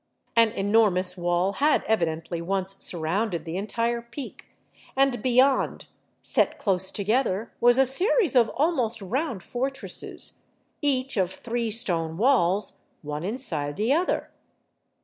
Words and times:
An 0.35 0.49
enormous 0.53 1.15
wall 1.15 1.53
had 1.53 1.83
evidently 1.83 2.41
once 2.41 2.75
surrounded 2.83 3.45
the 3.45 3.55
en 3.55 3.67
tire 3.67 4.01
peak, 4.01 4.47
and 4.95 5.21
beyond, 5.21 5.85
set 6.23 6.57
close 6.57 6.89
together, 6.89 7.53
was 7.61 7.77
a 7.77 7.85
series 7.85 8.35
of 8.35 8.49
almost 8.55 8.99
round 8.99 9.43
fortresses, 9.43 10.47
each 10.81 11.17
of 11.17 11.31
three 11.31 11.69
stone 11.69 12.17
walls, 12.17 12.79
one 13.03 13.23
inside 13.23 13.77
the 13.77 13.93
other. 13.93 14.31